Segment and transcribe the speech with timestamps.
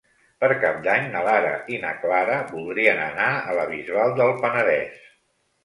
[0.43, 5.01] Per Cap d'Any na Lara i na Clara voldrien anar a la Bisbal del Penedès.